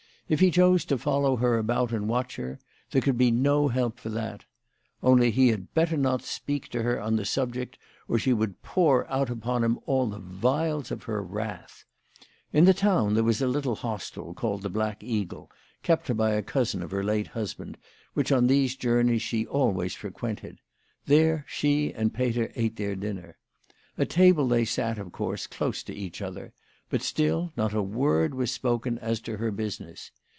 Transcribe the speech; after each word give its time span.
If 0.29 0.39
he 0.39 0.49
chose 0.49 0.85
to 0.85 0.97
follow 0.97 1.35
her 1.35 1.57
about 1.57 1.91
and 1.91 2.07
watch 2.07 2.37
her, 2.37 2.57
there 2.91 3.01
could 3.01 3.17
be 3.17 3.31
no 3.31 3.67
help 3.67 3.99
for 3.99 4.07
that. 4.11 4.45
Only 5.03 5.29
he 5.29 5.49
had 5.49 5.73
better 5.73 5.97
not 5.97 6.21
speak 6.21 6.69
to 6.69 6.83
her 6.83 7.01
on 7.01 7.17
the 7.17 7.25
sub 7.25 7.53
ject, 7.55 7.77
or 8.07 8.17
she 8.17 8.31
would 8.31 8.61
pour 8.63 9.05
out 9.11 9.29
upon 9.29 9.61
him 9.61 9.77
all 9.85 10.07
the 10.07 10.19
vials 10.19 10.89
of 10.89 11.03
her 11.03 11.21
wrath! 11.21 11.83
In 12.53 12.63
the 12.63 12.73
town 12.73 13.13
there 13.13 13.25
was 13.25 13.41
a 13.41 13.47
little 13.47 13.75
hostel 13.75 14.33
called 14.33 14.61
the 14.61 14.69
Black 14.69 15.03
Eagle, 15.03 15.51
kept 15.83 16.15
by 16.15 16.31
a 16.31 16.41
cousin 16.41 16.81
of 16.81 16.91
her 16.91 17.03
late 17.03 17.27
husband, 17.27 17.77
which 18.13 18.31
on 18.31 18.47
these 18.47 18.77
journeys 18.77 19.21
she 19.21 19.45
always 19.45 19.95
frequented: 19.95 20.59
there 21.07 21.43
she 21.45 21.93
and 21.93 22.13
Peter 22.13 22.53
ate 22.55 22.77
their 22.77 22.95
dinner. 22.95 23.37
At 23.97 24.09
table 24.11 24.47
they 24.47 24.63
sat, 24.63 24.97
of 24.97 25.11
course, 25.11 25.45
close 25.45 25.83
to 25.83 25.93
each 25.93 26.21
other; 26.21 26.53
but 26.89 27.01
still 27.01 27.51
not 27.57 27.73
a 27.73 27.81
word 27.81 28.33
was 28.33 28.49
spoken 28.51 28.97
as 28.99 29.19
to 29.21 29.35
her 29.35 29.51
business. 29.51 30.11